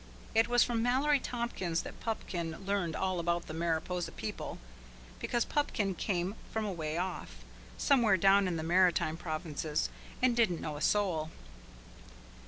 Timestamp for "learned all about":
2.65-3.45